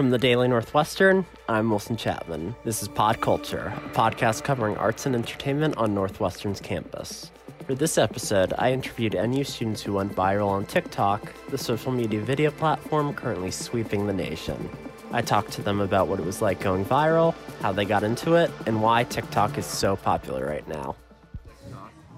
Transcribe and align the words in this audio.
From 0.00 0.08
the 0.08 0.16
Daily 0.16 0.48
Northwestern, 0.48 1.26
I'm 1.46 1.68
Wilson 1.68 1.94
Chapman. 1.94 2.56
This 2.64 2.80
is 2.80 2.88
Pod 2.88 3.20
Culture, 3.20 3.70
a 3.84 3.88
podcast 3.90 4.44
covering 4.44 4.74
arts 4.78 5.04
and 5.04 5.14
entertainment 5.14 5.76
on 5.76 5.92
Northwestern's 5.92 6.58
campus. 6.58 7.30
For 7.66 7.74
this 7.74 7.98
episode, 7.98 8.54
I 8.56 8.72
interviewed 8.72 9.12
NU 9.12 9.44
students 9.44 9.82
who 9.82 9.92
went 9.92 10.16
viral 10.16 10.48
on 10.48 10.64
TikTok, 10.64 11.30
the 11.50 11.58
social 11.58 11.92
media 11.92 12.18
video 12.22 12.50
platform 12.50 13.12
currently 13.12 13.50
sweeping 13.50 14.06
the 14.06 14.14
nation. 14.14 14.70
I 15.12 15.20
talked 15.20 15.52
to 15.52 15.62
them 15.62 15.82
about 15.82 16.08
what 16.08 16.18
it 16.18 16.24
was 16.24 16.40
like 16.40 16.60
going 16.60 16.86
viral, 16.86 17.34
how 17.60 17.70
they 17.70 17.84
got 17.84 18.02
into 18.02 18.36
it, 18.36 18.50
and 18.64 18.80
why 18.80 19.04
TikTok 19.04 19.58
is 19.58 19.66
so 19.66 19.96
popular 19.96 20.46
right 20.46 20.66
now. 20.66 20.96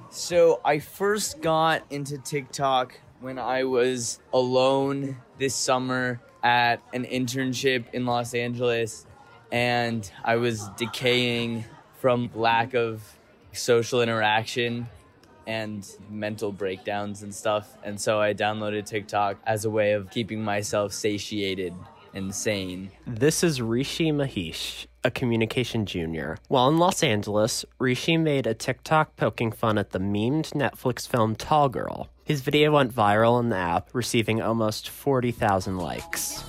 So 0.08 0.60
I 0.64 0.78
first 0.78 1.40
got 1.40 1.82
into 1.90 2.16
TikTok 2.18 2.96
when 3.18 3.40
I 3.40 3.64
was 3.64 4.20
alone 4.32 5.16
this 5.36 5.56
summer 5.56 6.20
at 6.42 6.82
an 6.92 7.04
internship 7.04 7.84
in 7.92 8.06
Los 8.06 8.34
Angeles 8.34 9.06
and 9.52 10.10
I 10.24 10.36
was 10.36 10.66
decaying 10.78 11.64
from 11.98 12.30
lack 12.34 12.74
of 12.74 13.02
social 13.52 14.00
interaction 14.00 14.88
and 15.46 15.86
mental 16.10 16.52
breakdowns 16.52 17.22
and 17.22 17.34
stuff. 17.34 17.76
And 17.84 18.00
so 18.00 18.18
I 18.20 18.32
downloaded 18.32 18.86
TikTok 18.86 19.36
as 19.46 19.64
a 19.64 19.70
way 19.70 19.92
of 19.92 20.10
keeping 20.10 20.42
myself 20.42 20.92
satiated 20.92 21.74
and 22.14 22.34
sane. 22.34 22.90
This 23.06 23.42
is 23.42 23.60
Rishi 23.60 24.10
Mahesh, 24.10 24.86
a 25.04 25.10
communication 25.10 25.86
junior. 25.86 26.38
While 26.48 26.68
in 26.68 26.78
Los 26.78 27.02
Angeles, 27.02 27.64
Rishi 27.78 28.16
made 28.16 28.46
a 28.46 28.54
TikTok 28.54 29.16
poking 29.16 29.52
fun 29.52 29.78
at 29.78 29.90
the 29.90 29.98
memed 29.98 30.52
Netflix 30.52 31.06
film 31.06 31.34
Tall 31.36 31.68
Girl. 31.68 32.08
His 32.32 32.40
video 32.40 32.72
went 32.72 32.94
viral 32.94 33.32
on 33.32 33.50
the 33.50 33.58
app, 33.58 33.90
receiving 33.92 34.40
almost 34.40 34.88
40,000 34.88 35.76
likes. 35.76 36.42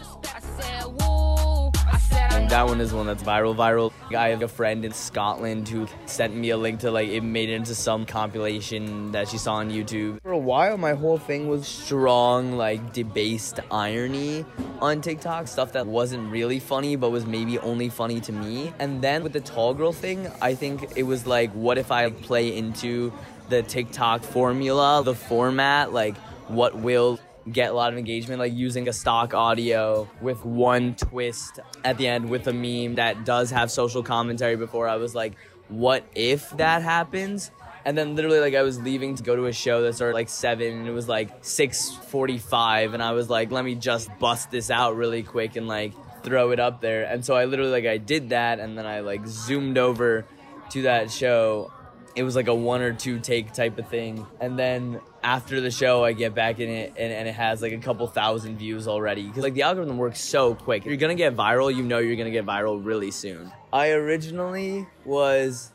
That 2.53 2.67
one 2.67 2.81
is 2.81 2.93
one 2.93 3.07
that's 3.07 3.23
viral, 3.23 3.55
viral. 3.55 3.91
I 4.15 4.29
have 4.29 4.43
a 4.43 4.47
friend 4.47 4.85
in 4.85 4.91
Scotland 4.91 5.67
who 5.67 5.87
sent 6.05 6.35
me 6.35 6.51
a 6.51 6.57
link 6.57 6.81
to 6.81 6.91
like 6.91 7.09
it 7.09 7.21
made 7.21 7.49
it 7.49 7.53
into 7.53 7.73
some 7.73 8.05
compilation 8.05 9.11
that 9.13 9.27
she 9.27 9.39
saw 9.39 9.55
on 9.55 9.71
YouTube. 9.71 10.21
For 10.21 10.33
a 10.33 10.37
while, 10.37 10.77
my 10.77 10.93
whole 10.93 11.17
thing 11.17 11.47
was 11.47 11.67
strong, 11.67 12.51
like 12.55 12.93
debased 12.93 13.59
irony 13.71 14.45
on 14.81 15.01
TikTok, 15.01 15.47
stuff 15.47 15.71
that 15.71 15.87
wasn't 15.87 16.31
really 16.31 16.59
funny 16.59 16.95
but 16.95 17.09
was 17.09 17.25
maybe 17.25 17.57
only 17.57 17.89
funny 17.89 18.19
to 18.21 18.31
me. 18.31 18.71
And 18.77 19.01
then 19.01 19.23
with 19.23 19.33
the 19.33 19.41
tall 19.41 19.73
girl 19.73 19.91
thing, 19.91 20.31
I 20.39 20.53
think 20.53 20.95
it 20.95 21.03
was 21.03 21.25
like, 21.25 21.51
what 21.53 21.79
if 21.79 21.91
I 21.91 22.11
play 22.11 22.55
into 22.55 23.11
the 23.49 23.63
TikTok 23.63 24.21
formula, 24.21 25.01
the 25.03 25.15
format, 25.15 25.91
like 25.91 26.15
what 26.49 26.75
will 26.75 27.19
get 27.51 27.71
a 27.71 27.73
lot 27.73 27.91
of 27.91 27.99
engagement, 27.99 28.39
like 28.39 28.53
using 28.53 28.87
a 28.87 28.93
stock 28.93 29.33
audio 29.33 30.07
with 30.21 30.45
one 30.45 30.95
twist 30.95 31.59
at 31.83 31.97
the 31.97 32.07
end 32.07 32.29
with 32.29 32.47
a 32.47 32.53
meme 32.53 32.95
that 32.95 33.25
does 33.25 33.51
have 33.51 33.69
social 33.69 34.03
commentary 34.03 34.55
before 34.55 34.87
I 34.87 34.95
was 34.95 35.13
like, 35.13 35.33
what 35.67 36.05
if 36.15 36.49
that 36.51 36.81
happens? 36.81 37.51
And 37.85 37.97
then 37.97 38.15
literally 38.15 38.39
like 38.39 38.55
I 38.55 38.61
was 38.61 38.79
leaving 38.79 39.15
to 39.15 39.23
go 39.23 39.35
to 39.35 39.45
a 39.47 39.53
show 39.53 39.81
that 39.81 39.93
started 39.95 40.13
like 40.13 40.29
seven 40.29 40.71
and 40.79 40.87
it 40.87 40.91
was 40.91 41.09
like 41.09 41.29
six 41.41 41.91
forty 41.91 42.37
five 42.37 42.93
and 42.93 43.03
I 43.03 43.11
was 43.11 43.29
like, 43.29 43.51
let 43.51 43.65
me 43.65 43.75
just 43.75 44.09
bust 44.19 44.51
this 44.51 44.71
out 44.71 44.95
really 44.95 45.21
quick 45.21 45.57
and 45.57 45.67
like 45.67 45.93
throw 46.23 46.51
it 46.51 46.59
up 46.61 46.79
there. 46.79 47.03
And 47.03 47.25
so 47.25 47.35
I 47.35 47.43
literally 47.43 47.71
like 47.71 47.85
I 47.85 47.97
did 47.97 48.29
that 48.29 48.59
and 48.59 48.77
then 48.77 48.85
I 48.85 49.01
like 49.01 49.27
zoomed 49.27 49.77
over 49.77 50.25
to 50.69 50.83
that 50.83 51.11
show 51.11 51.72
it 52.15 52.23
was 52.23 52.35
like 52.35 52.47
a 52.47 52.53
one 52.53 52.81
or 52.81 52.93
two 52.93 53.19
take 53.19 53.53
type 53.53 53.77
of 53.77 53.87
thing. 53.87 54.25
And 54.39 54.57
then 54.57 55.01
after 55.23 55.61
the 55.61 55.71
show, 55.71 56.03
I 56.03 56.13
get 56.13 56.35
back 56.35 56.59
in 56.59 56.69
it 56.69 56.93
and, 56.97 57.11
and 57.11 57.27
it 57.27 57.33
has 57.33 57.61
like 57.61 57.73
a 57.73 57.77
couple 57.77 58.05
thousand 58.07 58.57
views 58.57 58.87
already. 58.87 59.23
Because 59.23 59.43
like 59.43 59.53
the 59.53 59.63
algorithm 59.63 59.97
works 59.97 60.19
so 60.19 60.55
quick. 60.55 60.83
If 60.83 60.87
you're 60.87 60.97
gonna 60.97 61.15
get 61.15 61.35
viral, 61.35 61.73
you 61.73 61.83
know 61.83 61.99
you're 61.99 62.15
gonna 62.15 62.31
get 62.31 62.45
viral 62.45 62.83
really 62.83 63.11
soon. 63.11 63.51
I 63.71 63.91
originally 63.91 64.87
was 65.05 65.71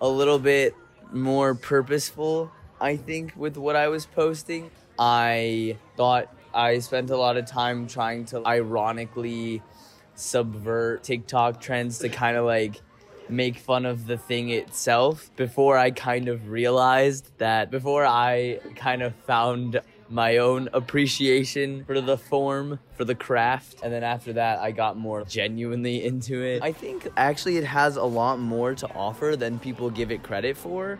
a 0.00 0.08
little 0.08 0.38
bit 0.38 0.74
more 1.12 1.54
purposeful, 1.54 2.50
I 2.80 2.96
think, 2.96 3.34
with 3.36 3.56
what 3.56 3.76
I 3.76 3.88
was 3.88 4.06
posting. 4.06 4.70
I 4.98 5.76
thought 5.96 6.34
I 6.54 6.78
spent 6.78 7.10
a 7.10 7.16
lot 7.16 7.36
of 7.36 7.46
time 7.46 7.86
trying 7.86 8.24
to 8.26 8.46
ironically 8.46 9.62
subvert 10.14 11.02
TikTok 11.02 11.60
trends 11.60 11.98
to 12.00 12.08
kind 12.08 12.36
of 12.36 12.44
like 12.44 12.80
make 13.32 13.56
fun 13.56 13.86
of 13.86 14.06
the 14.06 14.16
thing 14.16 14.50
itself 14.50 15.30
before 15.36 15.78
I 15.78 15.90
kind 15.90 16.28
of 16.28 16.48
realized 16.48 17.30
that 17.38 17.70
before 17.70 18.04
I 18.04 18.60
kind 18.76 19.02
of 19.02 19.14
found 19.26 19.80
my 20.12 20.36
own 20.36 20.68
appreciation 20.74 21.84
for 21.86 22.00
the 22.00 22.18
form, 22.18 22.78
for 22.96 23.04
the 23.04 23.14
craft. 23.14 23.76
And 23.82 23.92
then 23.92 24.04
after 24.04 24.34
that, 24.34 24.58
I 24.58 24.70
got 24.70 24.96
more 24.98 25.24
genuinely 25.24 26.04
into 26.04 26.42
it. 26.42 26.62
I 26.62 26.72
think 26.72 27.08
actually 27.16 27.56
it 27.56 27.64
has 27.64 27.96
a 27.96 28.04
lot 28.04 28.38
more 28.38 28.74
to 28.74 28.94
offer 28.94 29.36
than 29.36 29.58
people 29.58 29.88
give 29.88 30.10
it 30.10 30.22
credit 30.22 30.56
for. 30.56 30.98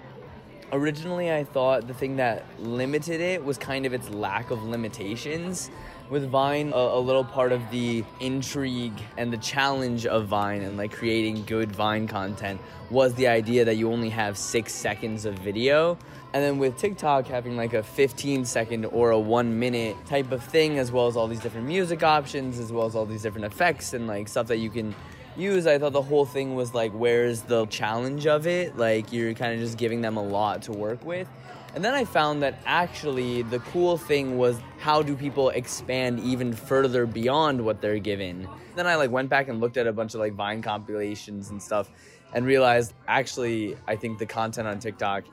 Originally, 0.73 1.31
I 1.31 1.45
thought 1.45 1.87
the 1.87 1.93
thing 1.93 2.17
that 2.17 2.45
limited 2.59 3.21
it 3.21 3.45
was 3.45 3.59
kind 3.59 3.85
of 3.85 3.93
its 3.93 4.09
lack 4.09 4.51
of 4.51 4.63
limitations 4.63 5.71
with 6.13 6.29
Vine, 6.29 6.75
a, 6.75 6.77
a, 6.77 7.01
little 7.01 7.25
part 7.25 7.53
of 7.53 7.71
the 7.71 8.05
intrigue 8.21 9.01
and 9.17 9.33
the 9.33 9.39
challenge 9.39 10.05
of 10.05 10.27
Vine 10.27 10.61
and 10.61 10.77
like 10.77 10.93
creating 10.93 11.43
good 11.47 11.73
Vine 11.73 12.07
content 12.07 12.61
was 12.91 13.15
the 13.15 13.27
idea 13.27 13.65
that 13.65 13.77
you 13.77 13.91
only 13.91 14.11
have 14.11 14.37
six 14.37 14.75
seconds 14.75 15.25
of 15.25 15.35
video. 15.39 15.97
And 16.35 16.45
then 16.45 16.59
with 16.59 16.77
TikTok 16.77 17.27
having 17.29 17.57
like 17.57 17.73
a 17.73 17.83
15 17.83 18.45
second 18.45 18.85
or 18.85 19.13
a 19.13 19.19
one 19.19 19.59
minute 19.59 19.97
type 20.05 20.33
of 20.33 20.45
thing, 20.45 20.79
as 20.79 20.93
well 20.93 21.07
as 21.07 21.17
all 21.17 21.29
these 21.29 21.41
different 21.41 21.67
music 21.67 22.03
options, 22.03 22.59
as 22.59 22.71
well 22.71 22.85
as 22.85 22.95
all 22.95 23.07
these 23.07 23.23
different 23.23 23.47
effects 23.47 23.95
and 23.95 24.07
like 24.07 24.29
stuff 24.29 24.49
that 24.49 24.59
you 24.59 24.69
can 24.69 24.95
use, 25.35 25.67
I 25.67 25.79
thought 25.79 25.95
the 25.95 26.03
whole 26.03 26.27
thing 26.27 26.55
was 26.55 26.75
like, 26.75 26.93
where's 26.93 27.41
the 27.41 27.65
challenge 27.67 28.27
of 28.27 28.47
it? 28.47 28.77
Like, 28.77 29.15
you're 29.15 29.33
kind 29.33 29.55
of 29.55 29.61
just 29.61 29.79
giving 29.79 30.03
them 30.03 30.19
a 30.19 30.23
lot 30.23 30.61
to 30.65 30.73
work 30.73 31.03
with. 31.07 31.27
And 31.75 31.83
then 31.83 31.95
I 31.95 32.05
found 32.05 32.43
that 32.43 32.61
actually 32.67 33.43
the 33.43 33.59
cool 33.61 33.97
thing 33.97 34.37
was 34.37 34.61
how 34.79 35.03
do 35.03 35.17
people 35.17 35.49
expand 35.51 36.21
even 36.21 36.53
further 36.53 37.07
beyond 37.07 37.65
what 37.65 37.81
they're 37.81 37.99
given. 37.99 38.47
Then 38.77 38.87
I 38.87 38.97
like 38.97 39.11
went 39.11 39.31
back 39.31 39.49
and 39.49 39.59
looked 39.59 39.79
at 39.79 39.87
a 39.87 39.93
bunch 39.93 40.13
of 40.13 40.21
like 40.21 40.35
Vine 40.35 40.61
compilations 40.61 41.49
and 41.51 41.63
stuff 41.63 41.91
and 42.35 42.45
realized 42.45 42.93
actually 43.09 43.77
I 43.87 43.97
think 43.97 44.19
the 44.19 44.27
content 44.27 44.69
on 44.69 44.81
TikTok 44.81 45.25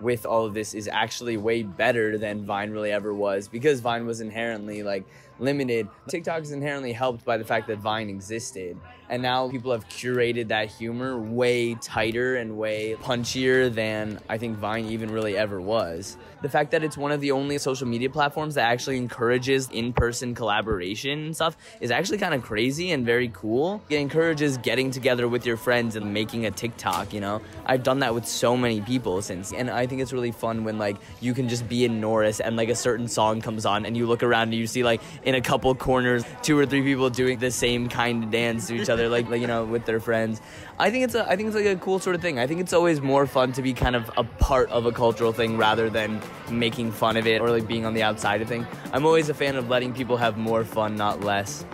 with 0.00 0.26
all 0.26 0.44
of 0.44 0.54
this 0.54 0.74
is 0.74 0.88
actually 0.88 1.36
way 1.36 1.62
better 1.62 2.18
than 2.18 2.44
Vine 2.44 2.70
really 2.70 2.92
ever 2.92 3.14
was 3.14 3.48
because 3.48 3.80
Vine 3.80 4.06
was 4.06 4.20
inherently 4.20 4.82
like 4.82 5.04
limited. 5.38 5.88
TikTok 6.08 6.42
is 6.42 6.52
inherently 6.52 6.92
helped 6.92 7.24
by 7.24 7.36
the 7.36 7.44
fact 7.44 7.66
that 7.68 7.78
Vine 7.78 8.08
existed. 8.08 8.78
And 9.08 9.22
now 9.22 9.48
people 9.48 9.70
have 9.70 9.88
curated 9.88 10.48
that 10.48 10.68
humor 10.68 11.18
way 11.18 11.74
tighter 11.74 12.36
and 12.36 12.58
way 12.58 12.96
punchier 13.00 13.72
than 13.72 14.18
I 14.28 14.36
think 14.36 14.56
Vine 14.56 14.86
even 14.86 15.12
really 15.12 15.36
ever 15.36 15.60
was. 15.60 16.16
The 16.42 16.48
fact 16.48 16.72
that 16.72 16.82
it's 16.82 16.96
one 16.96 17.12
of 17.12 17.20
the 17.20 17.30
only 17.30 17.58
social 17.58 17.86
media 17.86 18.10
platforms 18.10 18.56
that 18.56 18.64
actually 18.64 18.96
encourages 18.96 19.70
in 19.70 19.92
person 19.92 20.34
collaboration 20.34 21.26
and 21.26 21.34
stuff 21.34 21.56
is 21.80 21.90
actually 21.90 22.18
kind 22.18 22.34
of 22.34 22.42
crazy 22.42 22.90
and 22.90 23.06
very 23.06 23.28
cool. 23.28 23.80
It 23.88 23.96
encourages 23.96 24.58
getting 24.58 24.90
together 24.90 25.28
with 25.28 25.46
your 25.46 25.56
friends 25.56 25.94
and 25.96 26.12
making 26.12 26.46
a 26.46 26.50
TikTok, 26.50 27.12
you 27.12 27.20
know? 27.20 27.40
I've 27.64 27.82
done 27.82 28.00
that 28.00 28.12
with 28.12 28.26
so 28.26 28.56
many 28.56 28.80
people 28.80 29.22
since. 29.22 29.52
And 29.52 29.70
I 29.70 29.85
think 29.86 30.02
it's 30.02 30.12
really 30.12 30.32
fun 30.32 30.64
when 30.64 30.78
like 30.78 30.96
you 31.20 31.34
can 31.34 31.48
just 31.48 31.68
be 31.68 31.84
in 31.84 32.00
Norris 32.00 32.40
and 32.40 32.56
like 32.56 32.68
a 32.68 32.74
certain 32.74 33.08
song 33.08 33.40
comes 33.40 33.66
on 33.66 33.86
and 33.86 33.96
you 33.96 34.06
look 34.06 34.22
around 34.22 34.48
and 34.48 34.54
you 34.54 34.66
see 34.66 34.82
like 34.82 35.00
in 35.24 35.34
a 35.34 35.40
couple 35.40 35.74
corners 35.74 36.24
two 36.42 36.58
or 36.58 36.66
three 36.66 36.82
people 36.82 37.10
doing 37.10 37.38
the 37.38 37.50
same 37.50 37.88
kind 37.88 38.24
of 38.24 38.30
dance 38.30 38.66
to 38.68 38.74
each 38.74 38.88
other 38.88 39.08
like, 39.08 39.28
like 39.28 39.40
you 39.40 39.46
know 39.46 39.64
with 39.64 39.84
their 39.84 40.00
friends. 40.00 40.40
I 40.78 40.90
think 40.90 41.04
it's 41.04 41.14
a 41.14 41.28
i 41.30 41.36
think 41.36 41.48
it's 41.48 41.56
like 41.56 41.66
a 41.66 41.76
cool 41.76 41.98
sort 41.98 42.16
of 42.16 42.22
thing. 42.22 42.38
I 42.38 42.46
think 42.46 42.60
it's 42.60 42.72
always 42.72 43.00
more 43.00 43.26
fun 43.26 43.52
to 43.52 43.62
be 43.62 43.72
kind 43.72 43.96
of 43.96 44.10
a 44.16 44.24
part 44.24 44.70
of 44.70 44.86
a 44.86 44.92
cultural 44.92 45.32
thing 45.32 45.56
rather 45.56 45.88
than 45.90 46.20
making 46.50 46.92
fun 46.92 47.16
of 47.16 47.26
it 47.26 47.40
or 47.40 47.50
like 47.50 47.66
being 47.66 47.84
on 47.84 47.94
the 47.94 48.02
outside 48.02 48.42
of 48.42 48.48
thing 48.48 48.66
i'm 48.92 49.04
always 49.04 49.28
a 49.28 49.34
fan 49.34 49.56
of 49.56 49.68
letting 49.68 49.92
people 49.92 50.16
have 50.16 50.36
more 50.36 50.64
fun 50.64 50.96
not 50.96 51.20
less 51.22 51.64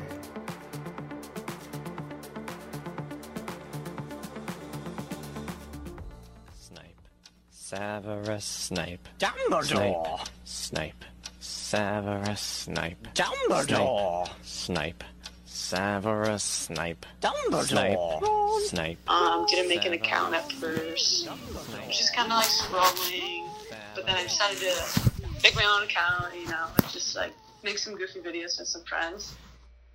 Severus 7.75 8.45
Snape. 8.45 9.09
Dumbledore. 9.19 10.29
Snape. 10.45 11.07
Severus 11.41 12.41
Snape. 12.43 13.09
Dumbledore. 13.15 14.29
Snape. 14.43 15.03
Severus 15.47 16.43
Snape. 16.45 17.07
Dumbledore. 17.23 18.61
Snape. 18.61 18.99
Um, 19.09 19.47
didn't 19.47 19.71
make 19.71 19.87
an 19.87 19.95
account 19.95 20.35
at 20.35 20.53
first. 20.53 21.31
Just 21.89 22.15
kind 22.15 22.31
of 22.31 22.37
like 22.37 22.47
scrolling, 22.47 23.49
but 23.95 24.05
then 24.05 24.17
I 24.17 24.23
decided 24.25 24.59
to 24.59 25.11
make 25.43 25.57
my 25.57 25.65
own 25.65 25.85
account. 25.85 26.35
You 26.39 26.49
know, 26.49 26.67
and 26.77 26.93
just 26.93 27.17
like 27.17 27.33
make 27.65 27.79
some 27.79 27.97
goofy 27.97 28.21
videos 28.21 28.59
with 28.59 28.69
some 28.69 28.85
friends. 28.85 29.35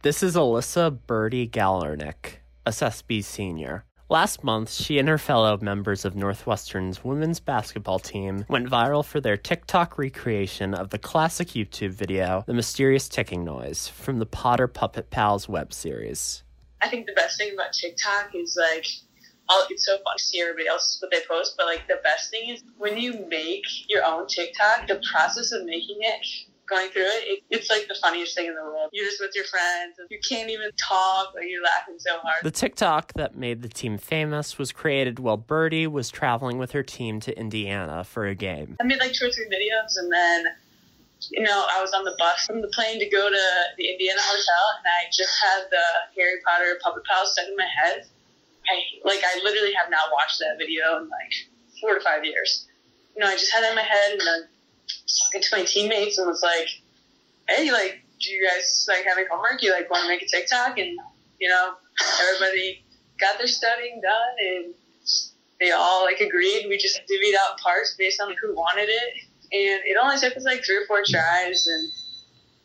This 0.02 0.24
is 0.24 0.36
Alyssa 0.36 0.98
Birdie 1.06 1.48
Galernick, 1.48 2.38
a 2.66 2.72
SESP 2.72 3.24
senior. 3.24 3.84
Last 4.10 4.42
month, 4.42 4.72
she 4.72 5.00
and 5.00 5.10
her 5.10 5.18
fellow 5.18 5.58
members 5.62 6.06
of 6.06 6.16
Northwestern's 6.16 7.04
women's 7.04 7.42
basketball 7.42 8.00
team 8.00 8.46
went 8.48 8.70
viral 8.70 9.04
for 9.04 9.20
their 9.20 9.36
TikTok 9.36 9.98
recreation 9.98 10.74
of 10.74 10.92
the 10.92 10.98
classic 10.98 11.50
YouTube 11.50 11.92
video, 11.92 12.46
The 12.48 12.54
Mysterious 12.54 13.10
Ticking 13.10 13.44
Noise, 13.44 13.90
from 13.90 14.20
the 14.20 14.26
Potter 14.26 14.70
Puppet 14.70 15.10
Pals 15.10 15.50
web 15.50 15.74
series. 15.74 16.44
I 16.82 16.88
think 16.88 17.06
the 17.06 17.14
best 17.16 17.38
thing 17.38 17.54
about 17.54 17.74
TikTok 17.74 18.34
is 18.34 18.58
like, 18.58 18.88
it's 19.70 19.86
so 19.86 19.98
fun 19.98 20.16
to 20.18 20.24
see 20.24 20.40
everybody 20.40 20.70
else 20.70 21.00
what 21.02 21.12
they 21.12 21.20
post, 21.30 21.56
but 21.58 21.66
like 21.66 21.86
the 21.90 22.00
best 22.02 22.32
thing 22.32 22.48
is 22.50 22.64
when 22.78 22.98
you 22.98 23.26
make 23.28 23.66
your 23.90 24.06
own 24.06 24.26
TikTok, 24.28 24.88
the 24.88 25.02
process 25.12 25.52
of 25.52 25.66
making 25.66 25.98
it, 26.00 26.26
going 26.68 26.90
through 26.90 27.04
it, 27.04 27.24
it 27.28 27.44
it's 27.50 27.70
like 27.70 27.88
the 27.88 27.96
funniest 27.96 28.36
thing 28.36 28.48
in 28.48 28.56
the 28.56 28.62
world. 28.62 28.90
You're 28.92 29.06
just 29.06 29.20
with 29.20 29.36
your 29.36 29.46
friends, 29.46 29.98
and 30.00 30.08
you 30.12 30.20
can't 30.28 30.50
even 30.50 30.70
talk, 30.78 31.34
like 31.34 31.46
you're 31.48 31.64
laughing 31.64 31.96
so 31.98 32.20
hard. 32.20 32.44
The 32.44 32.52
TikTok 32.52 33.14
that 33.14 33.36
made 33.36 33.62
the 33.62 33.70
team 33.70 33.98
famous 33.98 34.58
was 34.58 34.72
created 34.72 35.20
while 35.20 35.38
Birdie 35.38 35.88
was 35.88 36.10
traveling 36.10 36.58
with 36.58 36.72
her 36.72 36.84
team 36.84 37.20
to 37.22 37.38
Indiana 37.38 38.04
for 38.04 38.26
a 38.26 38.36
game. 38.36 38.78
I 38.80 38.84
made 38.84 39.00
like 39.00 39.14
two 39.14 39.28
or 39.28 39.32
three 39.32 39.48
videos, 39.48 39.98
and 39.98 40.12
then 40.12 40.46
you 41.32 41.44
know 41.44 41.66
I 41.72 41.82
was 41.82 41.94
on 41.94 42.04
the 42.04 42.16
bus 42.20 42.46
from 42.46 42.62
the 42.62 42.70
plane 42.70 43.00
to 43.00 43.10
go 43.10 43.30
to 43.30 43.44
the 43.78 43.90
Indiana 43.90 44.22
hotel, 44.22 44.64
and 44.78 44.86
I 44.86 45.10
just 45.12 45.34
had 45.42 45.64
the 45.72 46.20
Harry 46.20 46.40
Potter 46.46 46.78
puppet 46.84 47.04
pals 47.06 47.32
stuck 47.32 47.48
in 47.48 47.56
my 47.56 47.68
head. 47.84 48.06
I 48.70 48.84
like 49.06 49.24
I 49.24 49.40
literally 49.44 49.74
have 49.74 49.90
not 49.90 50.12
watched 50.12 50.40
that 50.40 50.58
video 50.58 50.98
in 50.98 51.10
like 51.10 51.34
four 51.80 51.96
to 51.96 52.02
five 52.02 52.26
years. 52.26 52.68
You 53.16 53.24
know, 53.24 53.30
I 53.30 53.34
just 53.34 53.52
had 53.52 53.64
it 53.64 53.70
in 53.70 53.76
my 53.76 53.82
head, 53.82 54.12
and 54.12 54.22
then 54.22 54.42
talking 54.88 55.42
to 55.42 55.58
my 55.58 55.64
teammates 55.64 56.18
and 56.18 56.28
was 56.28 56.42
like, 56.42 56.70
"Hey, 57.48 57.72
like, 57.72 58.04
do 58.20 58.32
you 58.32 58.48
guys 58.48 58.86
like 58.88 59.06
having 59.06 59.26
homework? 59.30 59.62
You 59.62 59.72
like 59.72 59.90
want 59.90 60.04
to 60.04 60.08
make 60.08 60.22
a 60.22 60.28
TikTok?" 60.28 60.78
And 60.78 60.98
you 61.40 61.50
know, 61.50 61.74
everybody 62.22 62.84
got 63.20 63.38
their 63.38 63.48
studying 63.48 64.02
done, 64.02 64.36
and 64.40 64.74
they 65.60 65.72
all 65.72 66.04
like 66.04 66.20
agreed. 66.20 66.68
We 66.68 66.78
just 66.78 67.00
divvied 67.10 67.36
out 67.36 67.60
parts 67.60 67.96
based 67.98 68.22
on 68.22 68.30
like, 68.30 68.38
who 68.42 68.56
wanted 68.56 68.90
it, 68.90 69.14
and 69.52 69.82
it 69.86 69.98
only 70.02 70.18
took 70.18 70.36
us 70.36 70.46
like 70.46 70.64
three 70.64 70.78
or 70.78 70.86
four 70.88 71.04
tries, 71.06 71.68
and 71.68 71.92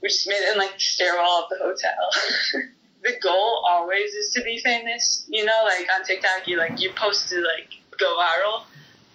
we 0.02 0.08
just 0.08 0.28
made 0.28 0.42
it 0.42 0.52
in 0.52 0.58
like 0.58 0.74
the 0.74 0.80
stairwell 0.80 1.44
of 1.44 1.50
the 1.50 1.58
hotel. 1.64 2.68
the 3.02 3.18
goal 3.22 3.64
always 3.68 4.12
is 4.12 4.32
to 4.32 4.42
be 4.42 4.60
famous. 4.60 5.24
You 5.28 5.44
know, 5.44 5.64
like 5.64 5.86
on 5.94 6.04
TikTok, 6.04 6.46
you 6.46 6.58
like 6.58 6.80
you 6.80 6.90
post 6.94 7.28
to 7.30 7.36
like 7.36 7.70
go 7.98 8.16
viral, 8.18 8.64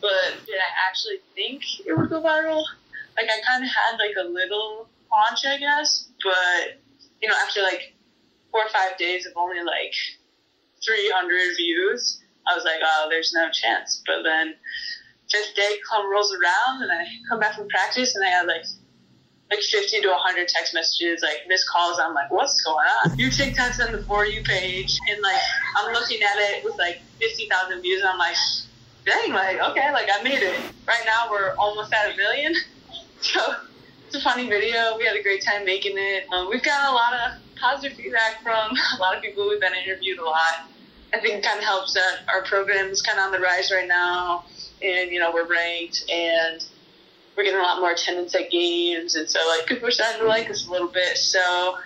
but 0.01 0.45
did 0.45 0.56
I 0.56 0.88
actually 0.89 1.18
think 1.36 1.63
it 1.86 1.98
would 1.98 2.09
go 2.09 2.21
viral? 2.21 2.63
Like 3.17 3.29
I 3.29 3.41
kind 3.45 3.63
of 3.63 3.69
had 3.69 3.97
like 3.97 4.15
a 4.19 4.27
little 4.29 4.89
launch, 5.11 5.45
I 5.45 5.57
guess, 5.57 6.09
but 6.23 6.79
you 7.21 7.27
know, 7.27 7.35
after 7.45 7.61
like 7.61 7.95
four 8.51 8.61
or 8.61 8.69
five 8.69 8.97
days 8.97 9.25
of 9.25 9.33
only 9.35 9.63
like 9.63 9.93
300 10.85 11.55
views, 11.57 12.21
I 12.47 12.55
was 12.55 12.63
like, 12.63 12.79
oh, 12.83 13.07
there's 13.09 13.33
no 13.33 13.49
chance. 13.51 14.01
But 14.05 14.23
then 14.23 14.55
fifth 15.31 15.55
day 15.55 15.77
come 15.89 16.09
rolls 16.11 16.31
around, 16.31 16.83
and 16.83 16.91
I 16.91 17.05
come 17.29 17.39
back 17.39 17.55
from 17.55 17.67
practice, 17.67 18.15
and 18.15 18.25
I 18.25 18.29
had 18.29 18.47
like 18.47 18.65
like 19.49 19.61
50 19.61 20.01
to 20.01 20.09
100 20.09 20.47
text 20.49 20.73
messages, 20.73 21.21
like 21.23 21.47
missed 21.47 21.69
calls. 21.69 21.99
I'm 21.99 22.13
like, 22.13 22.29
what's 22.31 22.61
going 22.61 22.85
on? 23.05 23.17
Your 23.17 23.31
TikTok's 23.31 23.79
on 23.79 23.93
the 23.93 24.03
For 24.03 24.25
You 24.25 24.43
page, 24.43 24.97
and 25.09 25.21
like 25.21 25.41
I'm 25.77 25.93
looking 25.93 26.21
at 26.21 26.37
it 26.37 26.63
with 26.63 26.77
like 26.77 27.01
50,000 27.19 27.81
views, 27.81 28.01
and 28.01 28.09
I'm 28.09 28.17
like, 28.17 28.35
dang, 29.05 29.33
like 29.33 29.59
okay, 29.71 29.91
like 29.93 30.09
I 30.13 30.21
made 30.23 30.43
it. 30.43 30.59
Right 30.87 31.03
now 31.05 31.31
we're 31.31 31.55
almost 31.55 31.93
at 31.93 32.13
a 32.13 32.17
million, 32.17 32.53
a 34.17 34.21
funny 34.21 34.49
video. 34.49 34.97
We 34.97 35.05
had 35.05 35.15
a 35.15 35.21
great 35.21 35.43
time 35.43 35.63
making 35.63 35.93
it. 35.95 36.25
Um, 36.33 36.49
we've 36.49 36.63
got 36.63 36.91
a 36.91 36.93
lot 36.93 37.13
of 37.13 37.57
positive 37.59 37.97
feedback 37.97 38.41
from 38.41 38.75
a 38.97 38.99
lot 38.99 39.15
of 39.15 39.21
people 39.21 39.47
we've 39.47 39.59
been 39.59 39.73
interviewed 39.73 40.17
a 40.17 40.25
lot. 40.25 40.67
I 41.13 41.19
think 41.19 41.35
it 41.35 41.43
kind 41.43 41.59
of 41.59 41.63
helps 41.63 41.93
that 41.93 42.19
our 42.27 42.43
program 42.43 42.87
is 42.89 43.01
kind 43.01 43.19
of 43.19 43.25
on 43.25 43.31
the 43.31 43.39
rise 43.39 43.71
right 43.71 43.87
now, 43.87 44.45
and 44.81 45.11
you 45.11 45.19
know 45.19 45.31
we're 45.31 45.47
ranked 45.47 46.03
and 46.11 46.65
we're 47.35 47.43
getting 47.43 47.59
a 47.59 47.63
lot 47.63 47.79
more 47.79 47.91
attendance 47.91 48.33
at 48.35 48.49
games, 48.49 49.15
and 49.15 49.29
so 49.29 49.39
like 49.55 49.67
people 49.67 49.87
are 49.87 49.91
starting 49.91 50.21
to 50.21 50.27
like 50.27 50.49
us 50.49 50.67
a 50.67 50.71
little 50.71 50.89
bit. 50.89 51.17
So, 51.17 51.77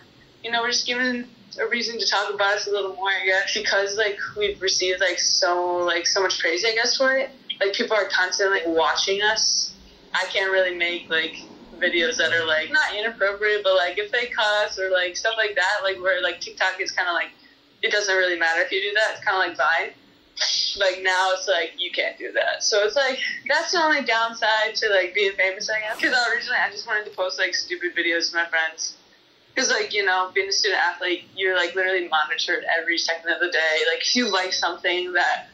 you 0.43 0.51
know, 0.51 0.61
we're 0.61 0.71
just 0.71 0.87
giving 0.87 1.27
a 1.61 1.67
reason 1.67 1.99
to 1.99 2.05
talk 2.07 2.33
about 2.33 2.55
us 2.55 2.67
a 2.67 2.71
little 2.71 2.95
more, 2.95 3.09
I 3.09 3.25
guess, 3.25 3.53
because 3.53 3.97
like 3.97 4.17
we've 4.37 4.59
received 4.61 5.01
like 5.01 5.19
so 5.19 5.77
like 5.77 6.07
so 6.07 6.21
much 6.21 6.39
praise, 6.39 6.63
I 6.65 6.73
guess, 6.73 6.97
for 6.97 7.15
it. 7.17 7.29
Like 7.59 7.73
people 7.73 7.95
are 7.95 8.05
constantly 8.05 8.59
like, 8.59 8.67
watching 8.67 9.21
us. 9.21 9.73
I 10.13 10.25
can't 10.25 10.51
really 10.51 10.75
make 10.75 11.09
like 11.09 11.35
videos 11.81 12.17
that 12.17 12.31
are 12.31 12.45
like 12.45 12.71
not 12.71 12.95
inappropriate, 12.95 13.63
but 13.63 13.75
like 13.75 13.97
if 13.97 14.11
they 14.11 14.27
cuss 14.27 14.77
or 14.79 14.91
like 14.91 15.17
stuff 15.17 15.33
like 15.37 15.55
that, 15.55 15.83
like 15.83 15.99
where 15.99 16.21
like 16.21 16.39
TikTok 16.39 16.79
is 16.79 16.91
kind 16.91 17.09
of 17.09 17.13
like 17.13 17.31
it 17.81 17.91
doesn't 17.91 18.15
really 18.15 18.37
matter 18.37 18.61
if 18.61 18.71
you 18.71 18.81
do 18.81 18.93
that. 18.93 19.15
It's 19.15 19.25
kind 19.25 19.41
of 19.41 19.47
like 19.47 19.57
Vine 19.57 19.93
like 20.77 21.01
now 21.03 21.31
it's 21.33 21.47
like 21.47 21.73
you 21.77 21.91
can't 21.91 22.17
do 22.17 22.31
that. 22.31 22.63
So 22.63 22.83
it's 22.83 22.95
like 22.95 23.19
that's 23.47 23.71
the 23.71 23.79
only 23.79 24.03
downside 24.03 24.75
to 24.75 24.89
like 24.89 25.13
being 25.13 25.33
famous, 25.33 25.69
I 25.69 25.79
guess. 25.81 25.97
Because 25.97 26.15
originally 26.29 26.57
I 26.57 26.69
just 26.71 26.87
wanted 26.87 27.05
to 27.09 27.15
post 27.15 27.37
like 27.37 27.53
stupid 27.53 27.95
videos 27.95 28.31
to 28.31 28.37
my 28.37 28.45
friends. 28.47 28.95
Because 29.53 29.69
like 29.69 29.93
you 29.93 30.05
know, 30.05 30.31
being 30.33 30.49
a 30.49 30.51
student 30.51 30.81
athlete, 30.81 31.25
you're 31.35 31.55
like 31.55 31.75
literally 31.75 32.07
monitored 32.07 32.63
every 32.77 32.97
second 32.97 33.31
of 33.31 33.39
the 33.39 33.51
day. 33.51 33.79
Like 33.91 34.01
if 34.01 34.15
you 34.15 34.31
like 34.31 34.53
something 34.53 35.13
that 35.13 35.47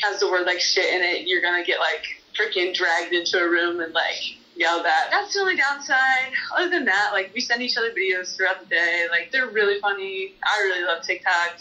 has 0.00 0.20
the 0.20 0.30
word 0.30 0.46
like 0.46 0.60
shit 0.60 0.92
in 0.92 1.02
it, 1.02 1.26
you're 1.26 1.42
gonna 1.42 1.64
get 1.64 1.78
like 1.78 2.04
freaking 2.38 2.74
dragged 2.74 3.12
into 3.12 3.38
a 3.38 3.48
room 3.48 3.80
and 3.80 3.92
like 3.92 4.38
yelled 4.60 4.84
at. 4.84 5.10
That's 5.10 5.32
the 5.32 5.40
only 5.40 5.56
downside. 5.56 6.32
Other 6.54 6.68
than 6.68 6.84
that, 6.84 7.10
like 7.12 7.32
we 7.34 7.40
send 7.40 7.62
each 7.62 7.76
other 7.76 7.90
videos 7.90 8.36
throughout 8.36 8.60
the 8.60 8.66
day. 8.66 9.06
Like 9.10 9.32
they're 9.32 9.48
really 9.48 9.80
funny. 9.80 10.34
I 10.44 10.60
really 10.60 10.84
love 10.84 11.02
TikTok 11.02 11.60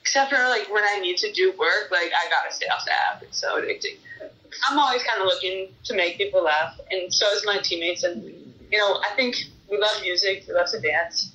except 0.00 0.30
for 0.30 0.36
like 0.48 0.70
when 0.70 0.84
I 0.84 1.00
need 1.00 1.16
to 1.18 1.32
do 1.32 1.52
work, 1.58 1.90
like 1.90 2.12
I 2.12 2.28
gotta 2.30 2.54
stay 2.54 2.66
off 2.66 2.84
the 2.84 2.92
app. 2.92 3.22
It's 3.22 3.40
so 3.40 3.60
addicting. 3.60 3.96
I'm 4.68 4.78
always 4.78 5.02
kind 5.02 5.20
of 5.20 5.26
looking 5.26 5.68
to 5.84 5.94
make 5.94 6.18
people 6.18 6.44
laugh, 6.44 6.78
and 6.90 7.12
so 7.12 7.26
is 7.32 7.42
my 7.44 7.58
teammates. 7.58 8.04
And 8.04 8.22
you 8.70 8.78
know, 8.78 9.00
I 9.02 9.14
think 9.16 9.36
we 9.70 9.78
love 9.78 10.00
music, 10.02 10.44
we 10.46 10.54
love 10.54 10.70
to 10.70 10.80
dance. 10.80 11.32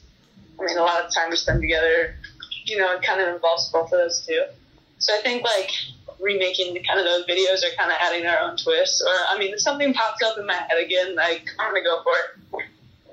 I 0.60 0.66
mean, 0.66 0.78
a 0.78 0.82
lot 0.82 1.04
of 1.04 1.14
time 1.14 1.30
we 1.30 1.36
spend 1.36 1.62
together. 1.62 2.16
You 2.66 2.78
know, 2.78 2.96
it 2.96 3.02
kind 3.02 3.20
of 3.20 3.34
involves 3.34 3.72
both 3.72 3.86
of 3.86 3.92
those 3.92 4.26
too. 4.26 4.44
So 5.00 5.14
I 5.18 5.22
think 5.22 5.44
like 5.44 5.72
remaking 6.20 6.74
the, 6.74 6.82
kind 6.82 7.00
of 7.00 7.06
those 7.06 7.26
videos 7.26 7.64
or 7.64 7.76
kind 7.78 7.92
of 7.92 7.98
adding 8.02 8.26
our 8.26 8.40
own 8.40 8.58
twist. 8.58 9.02
Or 9.06 9.14
I 9.30 9.38
mean, 9.38 9.54
if 9.54 9.62
something 9.62 9.94
pops 9.94 10.22
up 10.24 10.38
in 10.38 10.46
my 10.46 10.54
head 10.54 10.84
again, 10.84 11.16
like 11.16 11.48
I'm 11.60 11.72
gonna 11.72 11.84
go 11.84 12.04
for 12.04 12.14
it. 12.14 12.66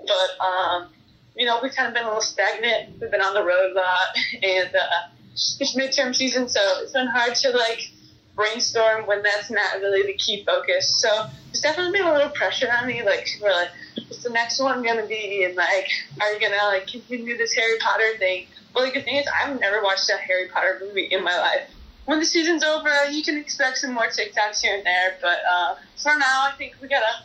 But 0.06 0.44
um, 0.44 0.88
you 1.36 1.46
know, 1.46 1.58
we've 1.62 1.74
kind 1.74 1.88
of 1.88 1.94
been 1.94 2.04
a 2.04 2.08
little 2.08 2.22
stagnant. 2.22 3.00
We've 3.00 3.10
been 3.10 3.20
on 3.20 3.34
the 3.34 3.44
road 3.44 3.72
a 3.72 3.74
lot, 3.74 4.16
and 4.42 4.74
uh, 4.74 5.08
it's 5.34 5.76
midterm 5.76 6.14
season, 6.14 6.48
so 6.48 6.60
it's 6.80 6.92
been 6.92 7.06
hard 7.06 7.34
to 7.36 7.50
like 7.50 7.90
brainstorm 8.34 9.06
when 9.06 9.22
that's 9.22 9.50
not 9.50 9.80
really 9.80 10.02
the 10.02 10.14
key 10.14 10.44
focus. 10.44 11.00
So 11.00 11.26
there's 11.46 11.60
definitely 11.60 11.98
been 11.98 12.06
a 12.06 12.12
little 12.12 12.30
pressure 12.30 12.70
on 12.70 12.86
me, 12.86 13.02
like 13.02 13.28
we're 13.42 13.52
like, 13.52 13.70
what's 14.08 14.22
the 14.22 14.30
next 14.30 14.60
one 14.60 14.82
gonna 14.82 15.06
be? 15.06 15.44
And 15.44 15.54
like, 15.54 15.88
are 16.20 16.32
you 16.32 16.40
gonna 16.40 16.56
like 16.66 16.86
continue 16.86 17.36
this 17.36 17.54
Harry 17.54 17.78
Potter 17.80 18.16
thing? 18.18 18.46
Well, 18.74 18.90
the 18.92 19.00
thing 19.00 19.16
is, 19.16 19.26
I've 19.40 19.58
never 19.58 19.82
watched 19.82 20.10
a 20.10 20.18
Harry 20.18 20.48
Potter 20.48 20.78
movie 20.82 21.06
in 21.06 21.24
my 21.24 21.38
life. 21.38 21.68
When 22.06 22.20
the 22.20 22.26
season's 22.26 22.62
over, 22.62 23.10
you 23.10 23.22
can 23.22 23.36
expect 23.36 23.78
some 23.78 23.92
more 23.92 24.06
TikToks 24.06 24.62
here 24.62 24.76
and 24.76 24.86
there. 24.86 25.18
But 25.20 25.38
uh, 25.50 25.74
for 25.96 26.16
now, 26.16 26.46
I 26.46 26.52
think 26.56 26.76
we 26.80 26.88
gotta 26.88 27.24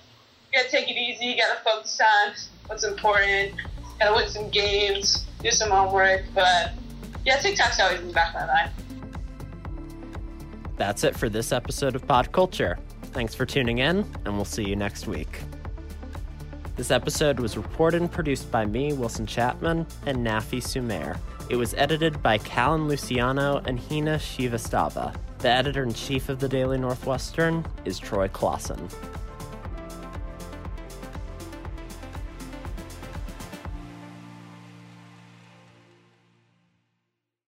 we 0.52 0.58
gotta 0.58 0.70
take 0.70 0.90
it 0.90 0.98
easy. 0.98 1.40
Gotta 1.40 1.60
focus 1.64 2.02
on 2.02 2.34
what's 2.66 2.84
important. 2.84 3.54
Gotta 4.00 4.16
win 4.16 4.28
some 4.28 4.50
games, 4.50 5.26
do 5.42 5.52
some 5.52 5.70
homework. 5.70 6.24
But 6.34 6.72
yeah, 7.26 7.38
TikTok's 7.38 7.80
always 7.80 8.02
in 8.02 8.08
the 8.08 8.14
back 8.14 8.34
of 8.36 8.42
my 8.42 8.48
mind. 8.48 8.72
That's 10.78 11.04
it 11.04 11.16
for 11.16 11.30
this 11.30 11.52
episode 11.52 11.96
of 11.96 12.08
Pod 12.08 12.32
Culture. 12.32 12.80
Thanks 13.14 13.36
for 13.36 13.46
tuning 13.46 13.78
in, 13.78 14.00
and 14.26 14.36
we'll 14.36 14.46
see 14.46 14.68
you 14.68 14.76
next 14.76 15.06
week. 15.06 15.42
This 16.82 16.90
episode 16.90 17.40
was 17.40 17.58
reported 17.58 18.02
and 18.02 18.12
produced 18.12 18.50
by 18.50 18.66
me, 18.66 18.92
Wilson 18.94 19.28
Chapman, 19.28 19.86
and 20.08 20.26
Nafi 20.26 20.64
Sumer. 20.64 21.16
It 21.48 21.56
was 21.56 21.76
edited 21.76 22.24
by 22.24 22.40
Callan 22.40 22.88
Luciano 22.88 23.62
and 23.66 23.80
Hina 23.80 24.16
Srivastava. 24.16 25.16
The 25.38 25.50
editor 25.50 25.84
in 25.84 25.94
chief 25.94 26.28
of 26.28 26.40
the 26.40 26.50
Daily 26.50 26.80
Northwestern 26.80 27.64
is 27.86 28.00
Troy 28.00 28.30
Closson. 28.30 28.80